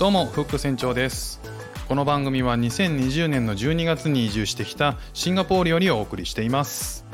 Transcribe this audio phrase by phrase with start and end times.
[0.00, 1.42] どうもフック船長です。
[1.86, 7.04] この番組は2020年の12月に移住してきたシンガポールよりお送りしています。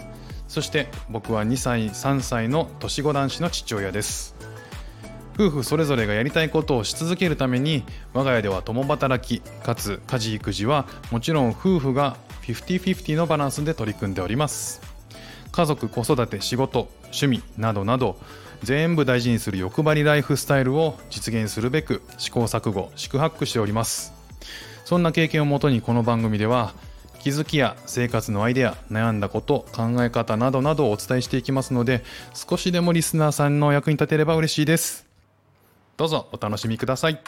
[0.47, 4.37] そして僕は2歳3歳の年子男子の父親です。
[5.35, 7.83] 夫婦それぞれがやりたいことをし続けるために
[8.15, 14.81] 我が家では共働きかつ家事育児はもちろん夫婦が50-50のバランスで取り組んでおります。
[15.51, 18.17] 家族子育て仕事趣味などなど
[18.63, 24.13] 全部大事にする欲張りライフスタイルを実現するべく試行錯誤四苦八苦しております。
[24.85, 26.73] そんな経験をもとにこの番組では
[27.19, 35.07] 気づきや生活のアイデア悩んだこと考え方などなどをお伝えしていきますので少しでもリスナーさんの役に立てれば嬉しいです。
[35.97, 37.21] どうぞお楽しみください。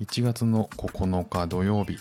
[0.00, 1.98] 1月の9日土曜日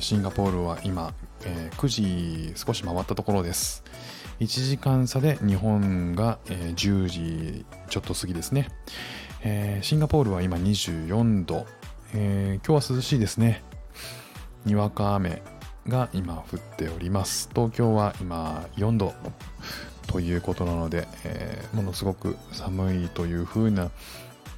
[0.00, 3.82] シンガポールは今9時少し回ったところです。
[4.42, 8.68] 1時間差で日本が10時ちょっと過ぎですね。
[9.82, 11.64] シンガポールは今24度。
[12.12, 13.62] 今日は涼しいですね。
[14.64, 15.42] にわか雨
[15.86, 17.50] が今降っております。
[17.54, 19.14] 東京は今4度
[20.08, 23.90] ということなので、えー、ものすごく寒いという風な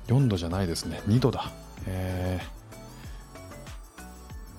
[0.06, 1.02] 4度じゃないですね。
[1.08, 1.52] 2度だ、
[1.86, 2.40] え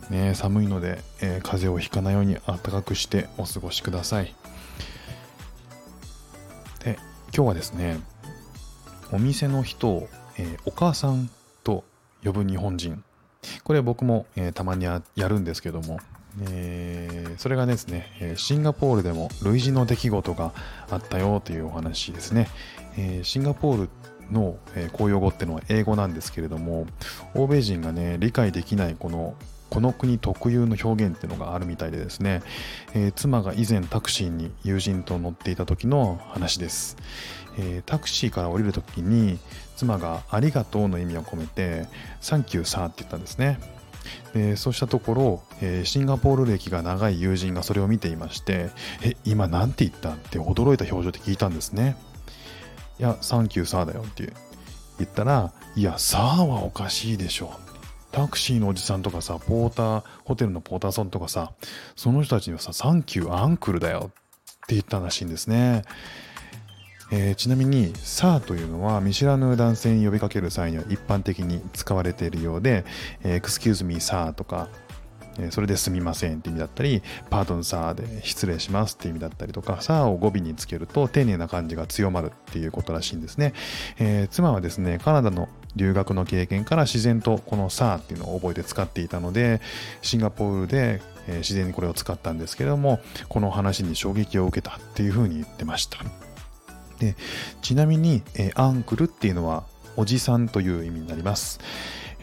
[0.03, 4.35] ー、ね、寒いので、えー、風邪をひかないように暖かくしてお過ごしください。
[7.35, 7.99] 今日はですね
[9.11, 11.29] お店の人を、えー、お母さん
[11.65, 11.83] と
[12.23, 13.03] 呼ぶ日本人。
[13.65, 15.99] これ僕も、えー、たまにやるんですけども、
[16.49, 20.53] えー、それがですねシンガポールでも類似の出来事が
[20.89, 22.47] あったよというお話ですね、
[22.97, 23.89] え、シンガポール
[24.31, 24.57] の、
[24.93, 26.87] 公用語っていうのは英語なんですけれども
[27.35, 29.35] 欧米人がね理解できないこの
[29.75, 32.41] この国特有の表現っていうのがあるみたいでですね、
[32.93, 36.95] えー、妻が以前タクシーに友人と乗っていた時の話です、
[37.57, 39.37] えー、タクシーから降りる時に
[39.75, 41.87] 妻がありがとうの意味を込めて
[42.21, 43.59] サンキューサーって言ったんですね。
[44.33, 48.69] でそうしたところ、えー、シンガポール歴が長い友人がそれを見ていまして
[49.03, 51.97] え今何て言ったって驚いた表情で聞いたんですね。
[52.97, 54.31] いや、サンキューサーだよって
[54.99, 57.59] 言ったら、いや、サーはおかしいでしょ。
[58.15, 61.51] タクシーのおじさんとかさ、ポーター、ホテルのポーターさんとかさ、
[61.97, 65.81] その人たちにはさ、サンキューアンクルだよって言ったらしいんですね。
[67.11, 72.85] えー、ちなみに、サーというのは見知らぬ男性に呼びかける際には一般的に使われているようで、
[73.21, 74.69] えー、excuse me, サーとか、
[75.51, 83.53] それですみませんって意味だったり、パートンサーで失礼しますって意味だったりとか、サーを語尾につけると丁寧な感じが強まるっていうことらしいんですね。
[83.97, 89.61] えー、妻はですね、カナダの留学の経験から自然とこのサーっていうのを覚えて使っていたので、
[90.01, 95.99] シンガポールで自然にこれを使ったんですけれども、この話に衝撃を受けたっていうふうに言ってました。
[96.99, 97.15] で
[97.61, 99.65] ちなみに、えー、アンクルっていうのは
[99.97, 101.59] おじさんという意味になります。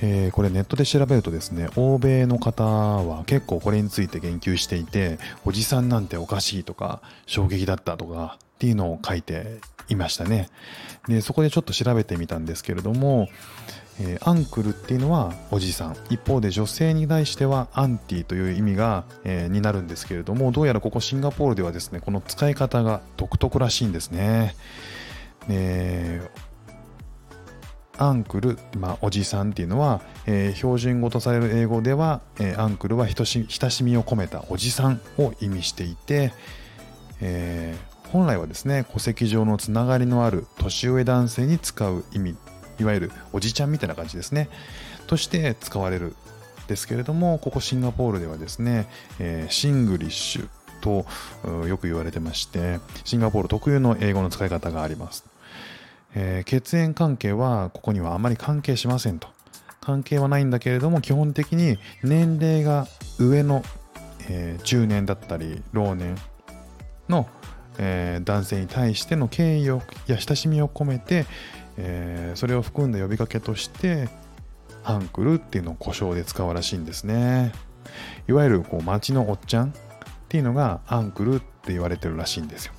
[0.04, 10.48] えー、これネットで調べるとですね、欧米の方は結構これについて言及していて、おじさんなんておかしいとか、衝撃だったとかっていうのを書いていましたね。
[11.06, 13.28] で、そこでちょっと調べてみたんですけれども、
[14.00, 15.96] えー、アンクルっていうのはおじさん。
[16.10, 24.56] 一方で女性に対してはアンティという意味が、えー、になるんですけれども、どうやらここシンガポールではですね、この使い方が独特らしいんですね。
[25.48, 26.51] えー
[27.98, 36.32] アンクル、まあ、おじさんっていうのは、えー、標準語とされる英語では、えー、アンクルは親しみを込めたおじさんを意味していて、
[37.20, 42.36] えー、本来はですね戸籍上のつながりのある年上男性に使う意味
[42.80, 44.48] いわゆるおじちゃんみたいな感じですね。
[45.06, 46.14] として使われる。
[46.68, 48.88] ですけれどもここシンガポールではですね、
[49.18, 50.48] えシングリッシュ
[50.80, 51.04] と
[51.66, 55.24] よく言われてましてシンガポール特有の英語の使い方があります。
[56.14, 59.28] えー、血縁関係はここにはあまり関係しませんと。
[59.80, 62.86] 関係はないんだけれども、基本的に年齢が
[63.18, 63.64] 上の、
[64.28, 66.16] えー、中年だったり、老年
[67.08, 67.28] の、
[67.78, 71.26] えー、男性に対しての敬意をや親しみを込めて、
[71.76, 74.08] えー、それを含んだ呼びかけとして、
[74.84, 77.52] アンクルっていうのを故障で使うらしいんですね。
[78.28, 79.72] いわゆるこう町のおっちゃんっ
[80.28, 82.72] ていうのがアンクルって言われてるらしいんですよ。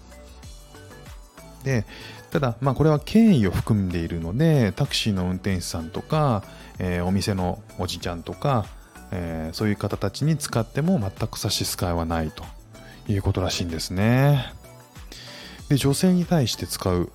[1.63, 1.86] で、
[2.31, 6.44] ただ、まあ、これは敬意を含んでいるので、タクシーの運転手さんとか、
[6.80, 8.65] えー、お店のおじちゃんとか、
[9.12, 12.44] えー、そういう方たちに使っても全く差し支えはないと
[13.07, 14.51] いうことらしいんですね。
[15.69, 17.12] で、女性に対して使う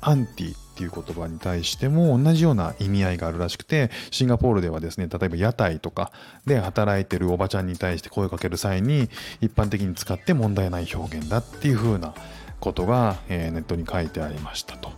[0.00, 6.12] アンティっていう言葉に対しても同じような意味合いがあるらしくて、シンガポールではですね、例えば屋台とか
[6.46, 9.08] で働いてるおばちゃんに対して声をかける際に
[9.40, 12.14] 一般的に使って問題ない表現だっていう風な
[12.60, 14.90] ことが、えー、ネットに書いてありましたと、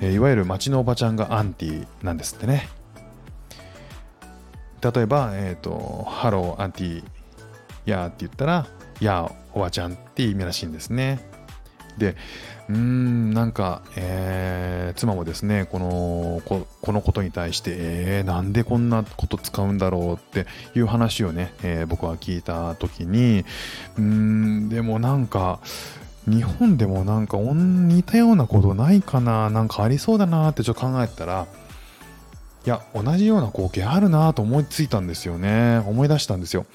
[0.00, 2.68] えー、いわゆる町のおばちゃんが auntie なんですってね
[4.94, 7.04] 例えば、え、ー、と、 hello, auntie,
[7.86, 8.66] やーって言ったら、
[9.00, 11.20] やー、おばちゃんって意味らしいんですね。
[11.98, 12.14] で、
[12.68, 23.44] うーん、なんか、えー、妻もですね、このこ、このことに対して、えー、なんでこんなこと使うんだろうっていう話をね、えー、僕は聞いたときに、
[23.96, 25.60] うーん、でもなんか、
[26.26, 31.46] 日本でもなんか似たようなことないかな、なんかありそうだなってちょっと考えたら、
[32.66, 35.78] いや、同じような光景あるなと思いついたんですよね。
[35.86, 36.66] 思い出したんですよ。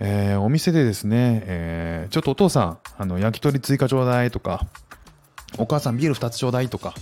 [0.00, 4.66] えー、お店でですね、えー、ちょっとお父さん、あの焼き鳥追加ちょうだいとか、
[5.58, 6.94] お母さんビール2つちょうだいとか、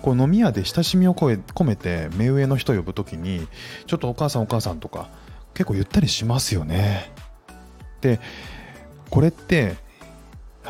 [0.00, 3.46] こう飲み屋で親しみを込めて目上の人呼ぶときに、
[3.86, 5.10] ちょっとお母さんお母さんとか、
[5.52, 7.12] 結構言ったりしますよね。
[8.00, 8.20] で、
[9.10, 9.76] これって、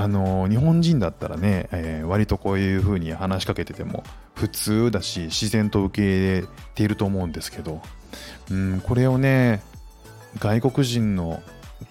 [0.01, 4.05] あの日本人だったらね、えー、割とこういう風に話しかけてても
[4.37, 7.83] 普通だし自然と受け入れていると思うんですけど、
[8.49, 9.61] うん、これをね
[10.39, 11.43] 外国人の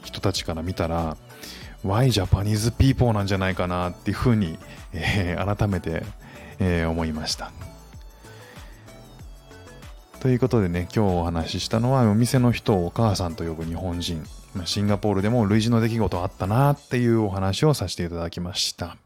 [0.06, 1.18] 人たちから見たら
[1.84, 4.58] Why Japanese people なんじゃないかなっていうふうに、
[4.94, 6.04] えー、改めて、
[6.60, 7.52] えー、思いました。
[10.22, 14.24] ということでね、今日お話ししたのはお店の人をお母さんと呼ぶ日本人。
[14.66, 18.98] シンガポールでも類似の出来事あったなっていうお話をさせていただきました。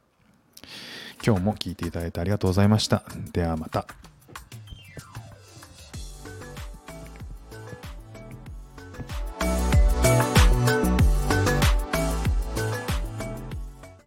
[1.25, 3.03] 今日も聞いていただいてありがとうございました。
[3.33, 3.85] ではまた。